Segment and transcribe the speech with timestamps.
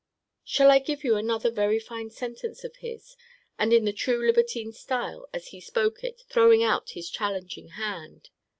[0.43, 3.15] Shall I give you another very fine sentence of his,
[3.59, 8.31] and in the true libertine style, as he spoke it, throwing out his challenging hand?